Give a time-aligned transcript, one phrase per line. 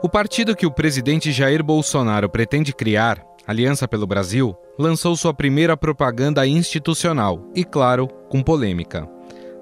[0.00, 5.76] O partido que o presidente Jair Bolsonaro pretende criar, Aliança pelo Brasil, lançou sua primeira
[5.76, 9.08] propaganda institucional e, claro, com polêmica.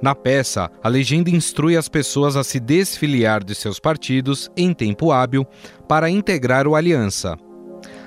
[0.02, 5.10] Na peça, a legenda instrui as pessoas a se desfiliar de seus partidos em tempo
[5.10, 5.46] hábil
[5.88, 7.38] para integrar o Aliança.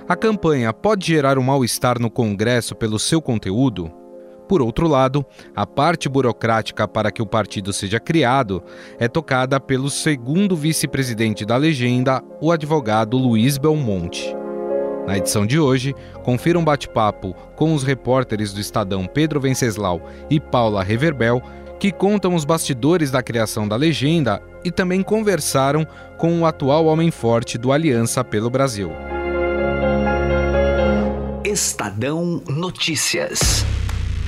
[0.07, 3.91] A campanha pode gerar um mal-estar no Congresso pelo seu conteúdo?
[4.49, 5.23] Por outro lado,
[5.55, 8.63] a parte burocrática para que o partido seja criado
[8.97, 14.35] é tocada pelo segundo vice-presidente da legenda, o advogado Luiz Belmonte.
[15.05, 15.93] Na edição de hoje,
[16.23, 20.01] confira um bate-papo com os repórteres do Estadão Pedro Venceslau
[20.31, 21.43] e Paula Reverbel,
[21.79, 25.85] que contam os bastidores da criação da legenda e também conversaram
[26.17, 28.91] com o atual homem forte do Aliança pelo Brasil.
[31.45, 33.63] Estadão Notícias.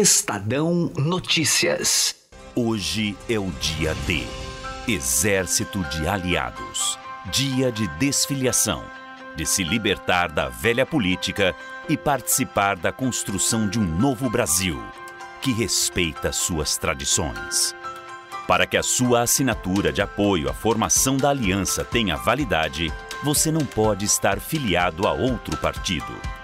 [0.00, 2.16] Estadão Notícias.
[2.56, 4.24] Hoje é o dia D.
[4.88, 6.98] Exército de Aliados.
[7.30, 8.82] Dia de desfiliação.
[9.36, 11.54] De se libertar da velha política
[11.86, 14.82] e participar da construção de um novo Brasil
[15.42, 17.76] que respeita suas tradições.
[18.48, 22.90] Para que a sua assinatura de apoio à formação da aliança tenha validade,
[23.22, 26.39] você não pode estar filiado a outro partido.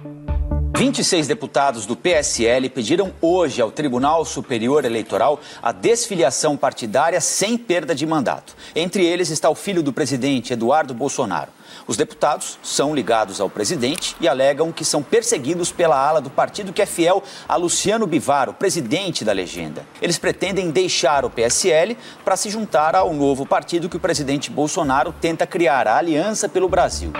[0.80, 7.94] 26 deputados do PSL pediram hoje ao Tribunal Superior Eleitoral a desfiliação partidária sem perda
[7.94, 8.56] de mandato.
[8.74, 11.50] Entre eles está o filho do presidente, Eduardo Bolsonaro.
[11.86, 16.72] Os deputados são ligados ao presidente e alegam que são perseguidos pela ala do partido
[16.72, 19.84] que é fiel a Luciano Bivar, o presidente da legenda.
[20.00, 25.14] Eles pretendem deixar o PSL para se juntar ao novo partido que o presidente Bolsonaro
[25.20, 27.12] tenta criar, a Aliança pelo Brasil.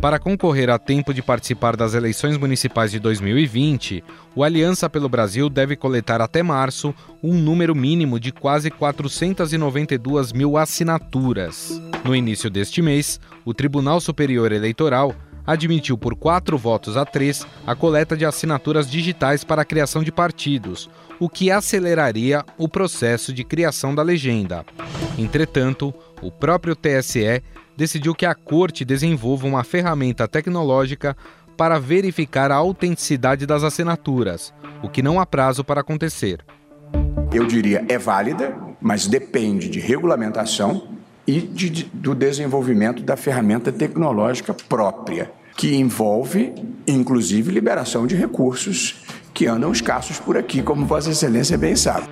[0.00, 4.02] Para concorrer a tempo de participar das eleições municipais de 2020,
[4.34, 10.56] o Aliança pelo Brasil deve coletar até março um número mínimo de quase 492 mil
[10.56, 11.78] assinaturas.
[12.02, 15.14] No início deste mês, o Tribunal Superior Eleitoral
[15.46, 20.10] admitiu por quatro votos a três a coleta de assinaturas digitais para a criação de
[20.10, 20.88] partidos,
[21.18, 24.64] o que aceleraria o processo de criação da legenda.
[25.18, 25.92] Entretanto,
[26.22, 27.42] o próprio TSE
[27.80, 31.16] decidiu que a corte desenvolva uma ferramenta tecnológica
[31.56, 36.44] para verificar a autenticidade das assinaturas, o que não há prazo para acontecer.
[37.32, 40.88] Eu diria é válida, mas depende de regulamentação
[41.26, 46.52] e de, do desenvolvimento da ferramenta tecnológica própria, que envolve,
[46.86, 52.06] inclusive, liberação de recursos que andam escassos por aqui, como Vossa Excelência bem sabe.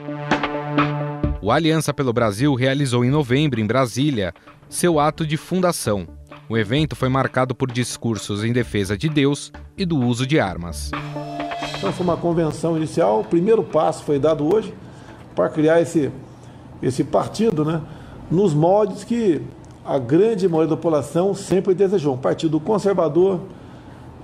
[1.41, 4.35] O Aliança pelo Brasil realizou em novembro, em Brasília,
[4.69, 6.05] seu ato de fundação.
[6.49, 10.91] O evento foi marcado por discursos em defesa de Deus e do uso de armas.
[11.77, 14.75] Então foi uma convenção inicial, o primeiro passo foi dado hoje
[15.37, 16.11] para criar esse,
[16.83, 17.81] esse partido, né,
[18.29, 19.41] nos moldes que
[19.85, 22.15] a grande maioria da população sempre desejou.
[22.15, 23.43] Um partido conservador,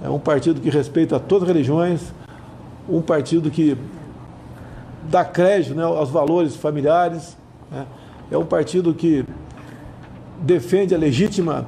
[0.03, 2.01] é um partido que respeita todas as religiões,
[2.89, 3.79] um partido que
[5.09, 7.37] dá crédito né, aos valores familiares,
[7.71, 7.87] né,
[8.31, 9.25] é um partido que
[10.41, 11.67] defende a legítima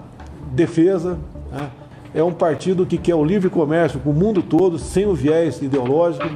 [0.53, 1.19] defesa,
[1.51, 1.71] né,
[2.15, 5.61] é um partido que quer o livre comércio com o mundo todo, sem o viés
[5.61, 6.27] ideológico.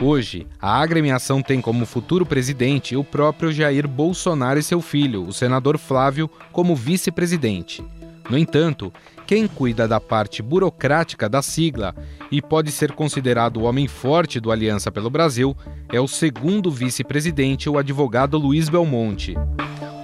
[0.00, 5.32] Hoje, a agremiação tem como futuro presidente o próprio Jair Bolsonaro e seu filho, o
[5.32, 7.82] senador Flávio, como vice-presidente.
[8.30, 8.92] No entanto,
[9.26, 11.94] quem cuida da parte burocrática da sigla
[12.30, 15.56] e pode ser considerado o homem forte do Aliança pelo Brasil
[15.92, 19.34] é o segundo vice-presidente, o advogado Luiz Belmonte.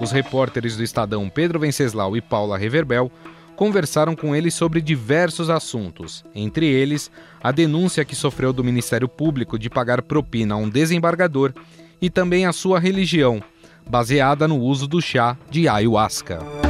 [0.01, 3.09] Os repórteres do Estadão Pedro Venceslau e Paula Reverbel
[3.55, 7.09] conversaram com ele sobre diversos assuntos, entre eles
[7.41, 11.53] a denúncia que sofreu do Ministério Público de pagar propina a um desembargador
[12.01, 13.41] e também a sua religião,
[13.89, 16.62] baseada no uso do chá de ayahuasca.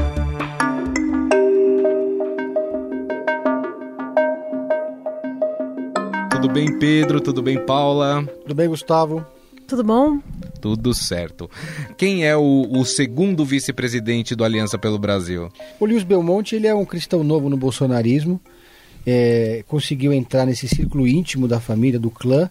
[6.44, 7.22] Tudo bem, Pedro?
[7.22, 8.26] Tudo bem, Paula?
[8.42, 9.26] Tudo bem, Gustavo?
[9.66, 10.20] Tudo bom?
[10.60, 11.50] Tudo certo.
[11.98, 15.50] Quem é o, o segundo vice-presidente do Aliança pelo Brasil?
[15.80, 18.42] O Luiz Belmonte ele é um cristão novo no bolsonarismo.
[19.08, 22.50] É, conseguiu entrar nesse círculo íntimo da família, do clã,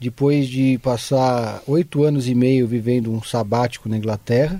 [0.00, 4.58] depois de passar oito anos e meio vivendo um sabático na Inglaterra.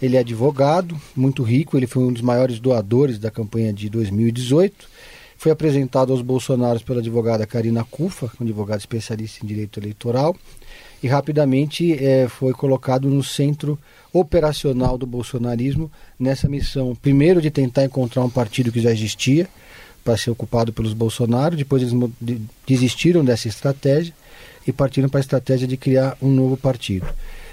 [0.00, 4.88] Ele é advogado, muito rico, ele foi um dos maiores doadores da campanha de 2018.
[5.36, 10.36] Foi apresentado aos bolsonaros pela advogada Karina Cufa, um advogada especialista em direito eleitoral
[11.02, 13.78] e rapidamente é, foi colocado no centro
[14.12, 19.46] operacional do bolsonarismo nessa missão, primeiro de tentar encontrar um partido que já existia
[20.02, 21.94] para ser ocupado pelos Bolsonaro, depois eles
[22.66, 24.14] desistiram dessa estratégia
[24.66, 27.06] e partiram para a estratégia de criar um novo partido.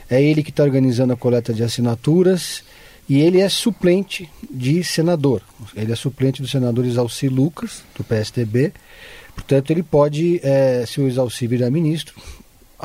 [0.10, 2.64] É ele que está organizando a coleta de assinaturas
[3.12, 5.42] e ele é suplente de senador.
[5.76, 8.72] Ele é suplente do senador Isalci Lucas, do PSDB.
[9.36, 12.16] Portanto, ele pode, é, se o Isalci virar ministro,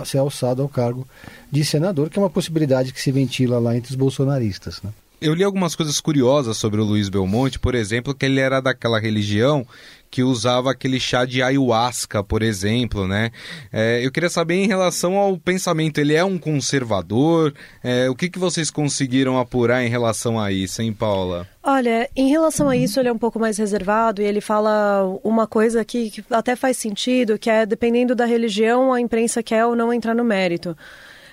[0.05, 1.07] ser alçado ao cargo
[1.49, 4.83] de senador, que é uma possibilidade que se ventila lá entre os bolsonaristas.
[4.83, 4.91] Né?
[5.21, 9.01] Eu li algumas coisas curiosas sobre o Luiz Belmonte, por exemplo, que ele era daquela
[9.01, 9.67] religião
[10.11, 13.31] que usava aquele chá de ayahuasca, por exemplo, né?
[13.73, 17.53] É, eu queria saber em relação ao pensamento, ele é um conservador?
[17.83, 21.47] É, o que, que vocês conseguiram apurar em relação a isso, hein, Paula?
[21.63, 25.47] Olha, em relação a isso, ele é um pouco mais reservado e ele fala uma
[25.47, 29.75] coisa que, que até faz sentido, que é dependendo da religião, a imprensa quer ou
[29.75, 30.77] não entrar no mérito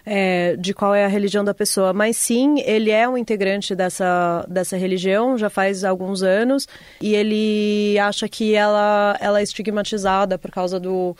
[0.06, 4.46] é, de qual é a religião da pessoa, mas sim, ele é um integrante dessa,
[4.50, 6.68] dessa religião já faz alguns anos
[7.02, 11.16] e ele acha que ela, ela é estigmatizada por causa do,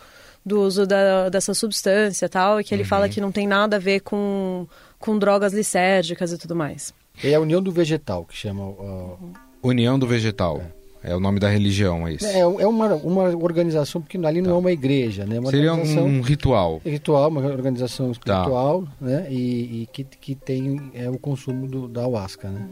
[0.46, 2.90] do uso da, dessa substância tal, e que ele uhum.
[2.90, 4.68] fala que não tem nada a ver com,
[5.00, 6.94] com drogas licérgicas e tudo mais.
[7.24, 8.64] É a União do Vegetal que chama.
[8.64, 9.34] Uh...
[9.62, 10.62] União do Vegetal.
[10.62, 10.83] É.
[11.04, 12.26] É o nome da religião, é isso?
[12.26, 14.56] É, é uma, uma organização, porque ali não tá.
[14.56, 15.36] é uma igreja, né?
[15.36, 16.82] É uma Seria um ritual.
[16.86, 18.12] Ritual, uma organização tá.
[18.14, 18.90] espiritual, tá.
[19.02, 19.28] né?
[19.30, 22.70] E, e, que, que tem é, o consumo do, da ayahuasca, né?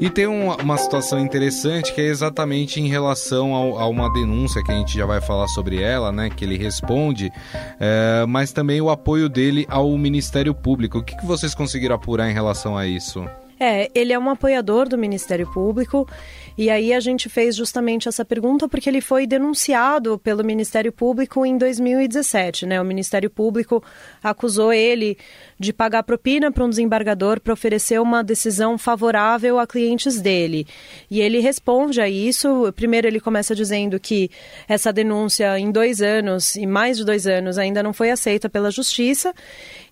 [0.00, 4.72] E tem uma, situação interessante que é exatamente em relação ao, a uma denúncia que
[4.72, 6.30] a gente já vai falar sobre ela, né?
[6.30, 7.30] Que ele responde,
[7.78, 10.98] é, mas também o apoio dele ao Ministério Público.
[10.98, 13.28] O que, que vocês conseguiram apurar em relação a isso?
[13.62, 16.08] É, ele é um apoiador do Ministério Público
[16.56, 21.44] e aí a gente fez justamente essa pergunta porque ele foi denunciado pelo Ministério Público
[21.44, 22.80] em 2017, né?
[22.80, 23.82] O Ministério Público
[24.22, 25.18] acusou ele
[25.58, 30.66] de pagar propina para um desembargador para oferecer uma decisão favorável a clientes dele.
[31.10, 32.72] E ele responde a isso.
[32.74, 34.30] Primeiro, ele começa dizendo que
[34.66, 38.70] essa denúncia em dois anos e mais de dois anos ainda não foi aceita pela
[38.70, 39.34] justiça.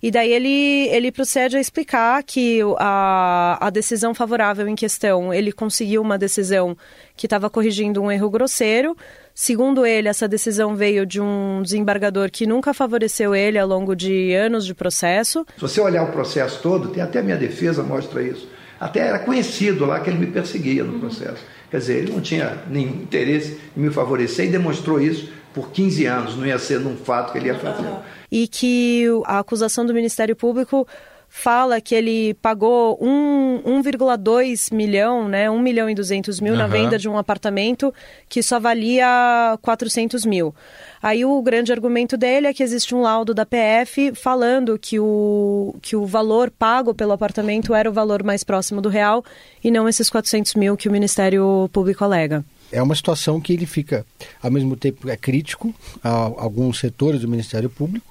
[0.01, 5.51] E daí ele, ele procede a explicar que a, a decisão favorável em questão, ele
[5.51, 6.77] conseguiu uma decisão
[7.15, 8.95] que estava corrigindo um erro grosseiro.
[9.35, 14.33] Segundo ele, essa decisão veio de um desembargador que nunca favoreceu ele ao longo de
[14.33, 15.45] anos de processo.
[15.55, 18.47] Se você olhar o processo todo, tem até minha defesa mostra isso.
[18.79, 21.43] Até era conhecido lá que ele me perseguia no processo.
[21.69, 26.05] Quer dizer, ele não tinha nenhum interesse em me favorecer e demonstrou isso por 15
[26.05, 27.89] anos, não ia ser num fato que ele ia fazer.
[28.31, 30.87] E que a acusação do Ministério Público
[31.29, 36.59] fala que ele pagou 1,2 milhão, né, 1 milhão e 200 mil uhum.
[36.59, 37.93] na venda de um apartamento
[38.27, 40.53] que só valia 400 mil.
[41.01, 45.75] Aí o grande argumento dele é que existe um laudo da PF falando que o,
[45.81, 49.23] que o valor pago pelo apartamento era o valor mais próximo do real
[49.63, 52.43] e não esses 400 mil que o Ministério Público alega.
[52.71, 54.05] É uma situação que ele fica,
[54.41, 58.08] ao mesmo tempo, é crítico a alguns setores do Ministério Público,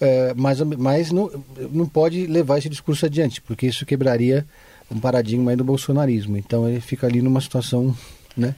[0.00, 1.30] é, mas, mas não,
[1.70, 4.46] não pode levar esse discurso adiante, porque isso quebraria
[4.90, 6.36] um paradigma do bolsonarismo.
[6.36, 7.96] Então ele fica ali numa situação,
[8.36, 8.54] né?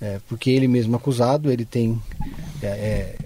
[0.00, 2.00] É, porque ele mesmo acusado, ele tem
[2.62, 3.16] é, é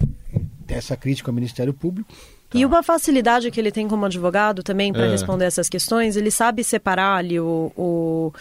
[0.67, 2.13] essa crítica ao Ministério Público,
[2.49, 2.59] Tá.
[2.59, 5.09] E uma facilidade que ele tem como advogado também para é.
[5.09, 8.31] responder essas questões, ele sabe separar ali o, o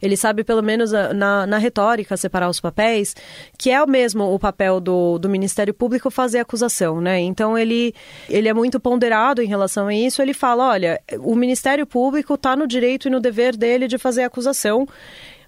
[0.00, 3.16] ele sabe pelo menos na, na, retórica separar os papéis,
[3.58, 7.18] que é o mesmo o papel do, do Ministério Público fazer acusação, né?
[7.18, 7.92] Então ele,
[8.28, 12.54] ele é muito ponderado em relação a isso, ele fala, olha, o Ministério Público está
[12.54, 14.86] no direito e no dever dele de fazer acusação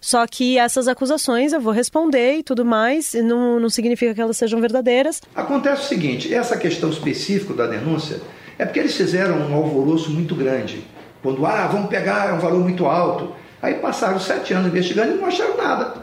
[0.00, 4.20] só que essas acusações eu vou responder e tudo mais, e não, não significa que
[4.20, 5.20] elas sejam verdadeiras.
[5.34, 8.20] Acontece o seguinte: essa questão específica da denúncia
[8.58, 10.84] é porque eles fizeram um alvoroço muito grande.
[11.22, 13.34] Quando, ah, vamos pegar, é um valor muito alto.
[13.60, 15.94] Aí passaram sete anos investigando e não acharam nada,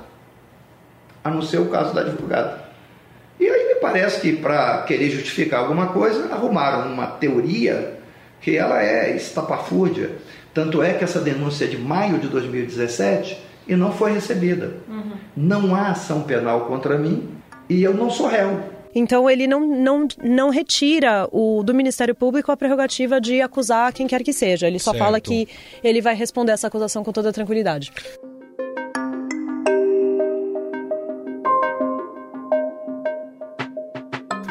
[1.23, 2.67] a não ser o caso da advogada.
[3.39, 7.97] E aí me parece que para querer justificar alguma coisa, arrumaram uma teoria
[8.39, 10.11] que ela é estapafúrdia.
[10.53, 14.77] Tanto é que essa denúncia é de maio de 2017 e não foi recebida.
[14.87, 15.11] Uhum.
[15.35, 17.29] Não há ação penal contra mim
[17.69, 18.59] e eu não sou réu.
[18.95, 24.07] Então ele não, não, não retira o, do Ministério Público a prerrogativa de acusar quem
[24.07, 24.67] quer que seja.
[24.67, 25.03] Ele só certo.
[25.03, 25.47] fala que
[25.83, 27.91] ele vai responder essa acusação com toda tranquilidade.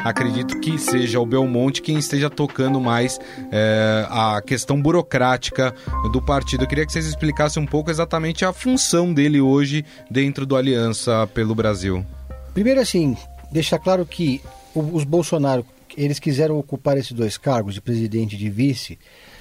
[0.09, 3.19] Acredito que seja o Belmonte quem esteja tocando mais
[3.51, 5.73] é, a questão burocrática
[6.11, 6.63] do partido.
[6.63, 11.27] Eu queria que vocês explicassem um pouco exatamente a função dele hoje dentro do Aliança
[11.33, 12.05] pelo Brasil.
[12.53, 13.15] Primeiro, assim,
[13.51, 14.41] deixar claro que
[14.73, 15.65] os Bolsonaro
[15.97, 18.99] eles quiseram ocupar esses dois cargos de presidente e de vice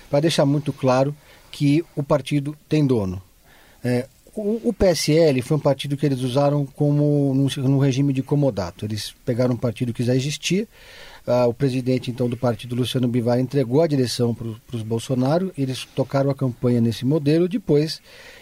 [0.09, 1.15] para deixar muito claro
[1.51, 3.23] que o partido tem dono.
[3.85, 4.07] É,
[4.37, 8.85] o, PSL foi um partido que eles usaram como no, regime de comodato.
[8.85, 10.69] Eles pegaram um partido que já existia.
[11.27, 15.53] Ah, o presidente então do partido, Luciano Bivar, entregou a direção para os Bolsonaro.
[15.57, 17.49] Eles tocaram a campanha nesse modelo.
[17.49, 18.01] Depois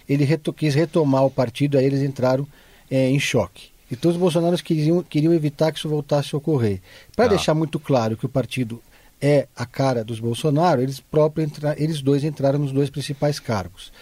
[0.08, 1.78] ele reto, quis retomar o partido.
[1.78, 2.46] Aí eles entraram
[2.90, 3.68] é, em choque.
[3.90, 6.80] Então os bolsonaros queriam, queriam evitar que isso voltasse a ocorrer.
[7.14, 7.28] Para ah.
[7.28, 8.82] deixar muito claro que o partido
[9.20, 13.92] é a cara dos Bolsonaro, eles próprios eles dois entraram nos dois principais cargos.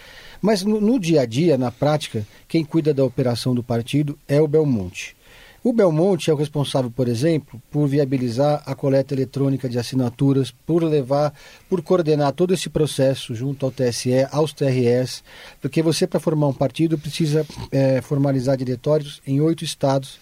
[0.43, 4.41] Mas no, no dia a dia, na prática, quem cuida da operação do partido é
[4.41, 5.15] o Belmonte.
[5.63, 10.83] O Belmonte é o responsável, por exemplo, por viabilizar a coleta eletrônica de assinaturas, por
[10.83, 11.33] levar,
[11.69, 15.23] por coordenar todo esse processo junto ao TSE, aos TRS,
[15.61, 20.19] porque você, para formar um partido, precisa é, formalizar diretórios em oito estados.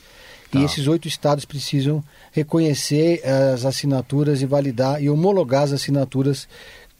[0.51, 0.59] Tá.
[0.59, 6.47] E esses oito estados precisam reconhecer as assinaturas e validar e homologar as assinaturas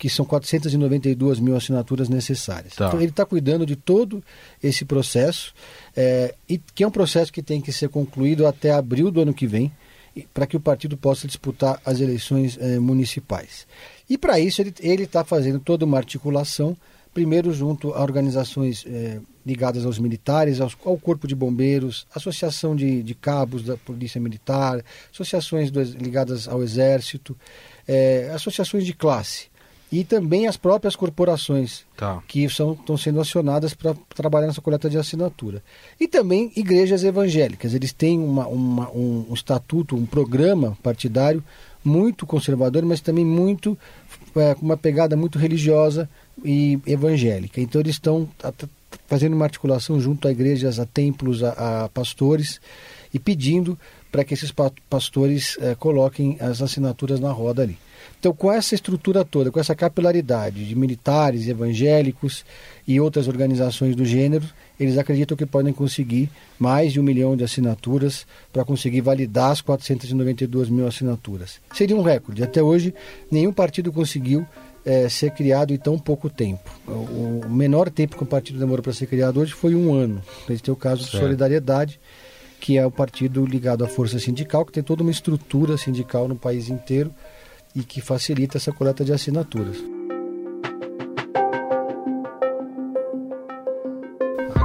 [0.01, 2.73] que são 492 mil assinaturas necessárias.
[2.73, 2.87] Tá.
[2.87, 4.23] Então ele está cuidando de todo
[4.61, 5.53] esse processo,
[5.95, 9.31] é, e que é um processo que tem que ser concluído até abril do ano
[9.31, 9.71] que vem,
[10.33, 13.67] para que o partido possa disputar as eleições é, municipais.
[14.09, 16.75] E para isso ele está fazendo toda uma articulação,
[17.13, 23.03] primeiro junto a organizações é, ligadas aos militares, aos, ao Corpo de Bombeiros, Associação de,
[23.03, 27.37] de Cabos da Polícia Militar, associações do, ligadas ao Exército,
[28.33, 29.50] associações de classe
[29.91, 32.23] e também as próprias corporações tá.
[32.25, 35.61] que são, estão sendo acionadas para trabalhar nessa coleta de assinatura.
[35.99, 37.73] E também igrejas evangélicas.
[37.73, 41.43] Eles têm uma, uma, um, um, estatuto, um programa partidário
[41.83, 43.77] muito conservador, mas também muito
[44.35, 46.09] é, com uma pegada muito religiosa
[46.43, 47.59] e evangélica.
[47.59, 48.29] Então eles estão
[49.07, 52.61] fazendo uma articulação junto a igrejas, a templos, a, a pastores
[53.13, 53.77] e pedindo
[54.09, 54.53] para que esses
[54.89, 57.77] pastores é, coloquem as assinaturas na roda ali.
[58.21, 62.45] Então, com essa estrutura toda, com essa capilaridade de militares, evangélicos
[62.87, 64.45] e outras organizações do gênero,
[64.79, 69.59] eles acreditam que podem conseguir mais de um milhão de assinaturas para conseguir validar as
[69.61, 71.59] 492 mil assinaturas.
[71.73, 72.43] Seria um recorde.
[72.43, 72.93] Até hoje,
[73.31, 74.45] nenhum partido conseguiu
[74.85, 76.69] é, ser criado em tão pouco tempo.
[76.87, 80.21] O, menor tempo que o partido demorou para ser criado hoje foi um ano.
[80.47, 81.13] Esse é o caso certo.
[81.13, 81.99] de Solidariedade,
[82.59, 86.35] que é o partido ligado à força sindical, que tem toda uma estrutura sindical no
[86.35, 87.11] país inteiro
[87.75, 89.77] e que facilita essa coleta de assinaturas.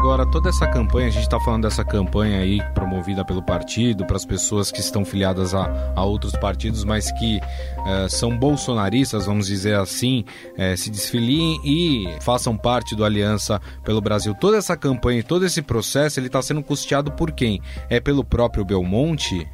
[0.07, 4.15] Agora, toda essa campanha, a gente está falando dessa campanha aí promovida pelo partido, para
[4.15, 9.49] as pessoas que estão filiadas a, a outros partidos, mas que uh, são bolsonaristas, vamos
[9.49, 14.33] dizer assim, uh, se desfiliem e façam parte do Aliança pelo Brasil.
[14.33, 17.61] Toda essa campanha, todo esse processo, ele está sendo custeado por quem?
[17.91, 19.45] É pelo próprio Belmonte?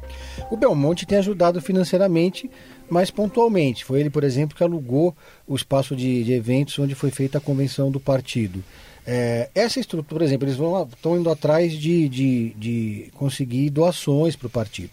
[0.51, 2.47] O Belmonte tem ajudado financeiramente
[2.93, 3.83] mas pontualmente.
[3.83, 5.15] Foi ele, por exemplo, que alugou
[5.47, 8.63] o espaço de, de eventos onde foi feita a convenção do partido.
[9.05, 14.35] É, essa estrutura, por exemplo, eles vão, estão indo atrás de, de, de conseguir doações
[14.35, 14.91] para o partido.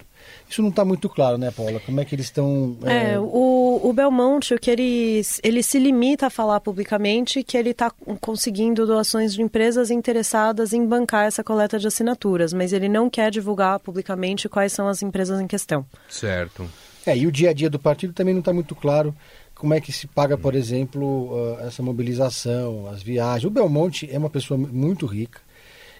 [0.48, 1.78] Isso não está muito claro, né, Paula?
[1.80, 2.76] Como é que eles estão.
[2.84, 7.56] É, é, o, o Belmonte, o que ele, ele se limita a falar publicamente que
[7.56, 7.90] ele está
[8.20, 13.30] conseguindo doações de empresas interessadas em bancar essa coleta de assinaturas, mas ele não quer
[13.30, 15.86] divulgar publicamente quais são as empresas em questão.
[16.08, 16.68] Certo.
[17.06, 19.14] É, e o dia a dia do partido também não está muito claro
[19.54, 23.44] como é que se paga, por exemplo, essa mobilização, as viagens.
[23.44, 25.40] O Belmonte é uma pessoa muito rica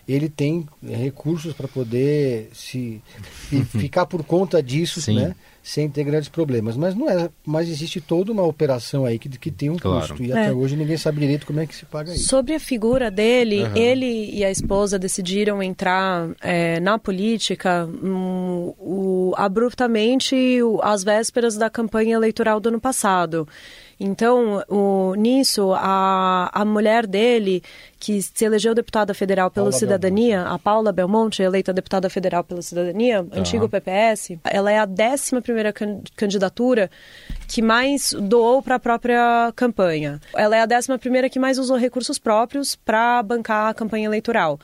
[0.09, 3.01] ele tem recursos para poder se
[3.79, 5.17] ficar por conta disso, Sim.
[5.17, 5.37] né?
[5.63, 6.77] Sem ter grandes problemas.
[6.77, 10.09] Mas não é, mas existe toda uma operação aí que, que tem um claro.
[10.09, 10.23] custo.
[10.23, 10.35] E é.
[10.35, 12.29] até hoje ninguém sabe direito como é que se paga isso.
[12.29, 13.77] Sobre a figura dele, uhum.
[13.77, 21.69] ele e a esposa decidiram entrar é, na política um, o, abruptamente às vésperas da
[21.69, 23.47] campanha eleitoral do ano passado.
[24.03, 27.63] Então, o, nisso, a, a mulher dele,
[27.99, 30.55] que se elegeu deputada federal pela Paula Cidadania, Belmonte.
[30.55, 33.39] a Paula Belmonte, eleita deputada federal pela Cidadania, tá.
[33.39, 35.71] antigo PPS, ela é a 11 primeira
[36.17, 36.91] candidatura
[37.47, 40.19] que mais doou para a própria campanha.
[40.35, 44.59] Ela é a 11 primeira que mais usou recursos próprios para bancar a campanha eleitoral.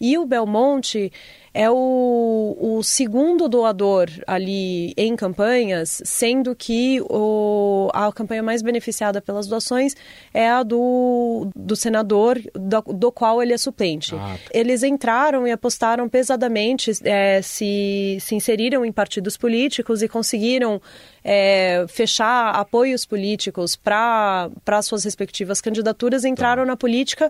[0.00, 1.12] E o Belmonte
[1.58, 9.20] é o, o, segundo doador ali em campanhas, sendo que o, a campanha mais beneficiada
[9.20, 9.96] pelas doações
[10.32, 14.14] é a do, do senador, do, do qual ele é suplente.
[14.14, 14.36] Ah.
[14.36, 14.50] Tá.
[14.54, 20.80] Eles entraram e apostaram pesadamente, é, se, se inseriram em partidos políticos e conseguiram
[21.24, 24.48] é, fechar apoios políticos para
[24.84, 26.66] suas respectivas candidaturas, entraram tá.
[26.68, 27.28] na política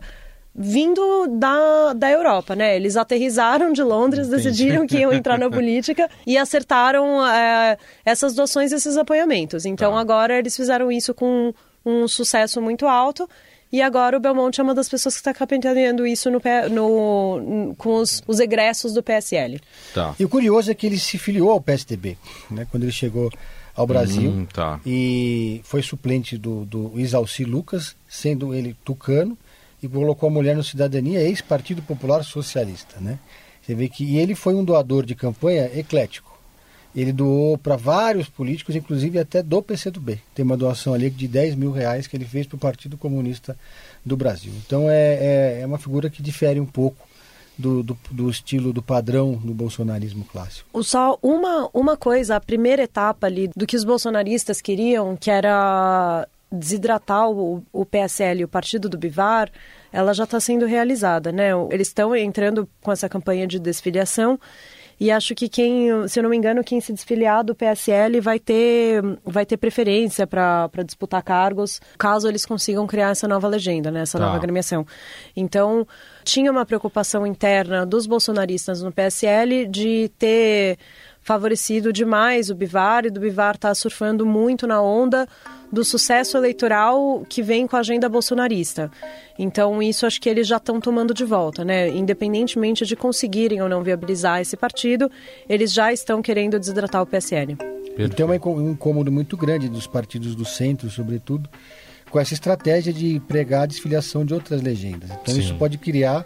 [0.61, 2.75] vindo da, da Europa, né?
[2.75, 4.43] Eles aterrizaram de Londres, Entendi.
[4.43, 9.65] decidiram que iam entrar na política e acertaram é, essas doações, esses apoiamentos.
[9.65, 10.00] Então tá.
[10.00, 11.55] agora eles fizeram isso com
[11.87, 13.29] um sucesso muito alto.
[13.71, 17.97] E agora o Belmonte é uma das pessoas que está capitaneando isso no, no, com
[17.97, 19.61] os, os egressos do PSL.
[19.95, 20.15] Tá.
[20.19, 22.17] E o curioso é que ele se filiou ao PSDB,
[22.50, 22.67] né?
[22.71, 23.31] Quando ele chegou
[23.77, 24.31] ao Brasil.
[24.31, 24.81] Hum, tá.
[24.85, 29.37] E foi suplente do, do Isalci Lucas, sendo ele tucano
[29.83, 33.19] e colocou a mulher no Cidadania, ex-Partido Popular Socialista, né?
[33.62, 36.38] Você vê que ele foi um doador de campanha eclético.
[36.97, 40.19] Ele doou para vários políticos, inclusive até do PCdoB.
[40.35, 43.57] Tem uma doação ali de 10 mil reais que ele fez para o Partido Comunista
[44.05, 44.53] do Brasil.
[44.67, 47.07] Então é, é, é uma figura que difere um pouco
[47.59, 50.83] do, do, do, estilo, do padrão do bolsonarismo clássico.
[50.83, 56.27] Só uma, uma coisa, a primeira etapa ali do que os bolsonaristas queriam, que era
[56.51, 59.51] desidratar o, o PSL, o partido do Bivar,
[59.93, 61.51] ela já está sendo realizada, né?
[61.71, 64.39] Eles estão entrando com essa campanha de desfiliação
[65.01, 68.41] e acho que quem, se eu não me engano, quem se desfiliar do PSL vai
[68.41, 74.01] ter, vai ter preferência para disputar cargos, caso eles consigam criar essa nova legenda, né?
[74.01, 74.25] essa tá.
[74.25, 74.85] nova agremiação.
[75.37, 75.87] Então,
[76.25, 80.79] tinha uma preocupação interna dos bolsonaristas no PSL de ter
[81.29, 85.29] favorecido demais o Bivar e do Bivar estar tá surfando muito na onda
[85.71, 88.91] do sucesso eleitoral que vem com a agenda bolsonarista.
[89.38, 91.91] Então, isso acho que eles já estão tomando de volta, né?
[91.91, 95.11] Independentemente de conseguirem ou não viabilizar esse partido,
[95.47, 97.59] eles já estão querendo desidratar o PSL.
[97.99, 101.47] E tem um incômodo muito grande dos partidos do centro, sobretudo,
[102.11, 105.11] com essa estratégia de pregar a desfiliação de outras legendas.
[105.11, 105.41] Então, Sim.
[105.41, 106.25] isso pode criar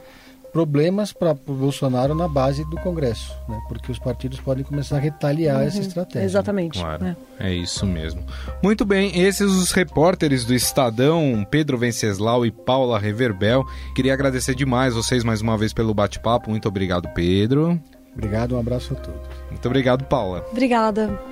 [0.53, 3.61] problemas para o Bolsonaro na base do Congresso, né?
[3.69, 6.27] porque os partidos podem começar a retaliar uhum, essa estratégia.
[6.27, 6.79] Exatamente.
[6.79, 7.17] Claro, é.
[7.41, 7.55] é.
[7.55, 8.23] isso mesmo.
[8.63, 13.65] Muito bem, esses os repórteres do Estadão, Pedro Venceslau e Paula Reverbel.
[13.95, 16.51] Queria agradecer demais vocês mais uma vez pelo bate-papo.
[16.51, 17.81] Muito obrigado, Pedro.
[18.15, 19.21] Obrigado, um abraço a todos.
[19.51, 20.45] Muito obrigado, Paula.
[20.51, 21.32] Obrigada.